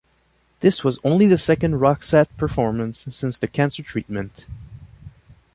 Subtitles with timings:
[0.61, 4.47] This was only the second Roxette performance since the cancer treatment.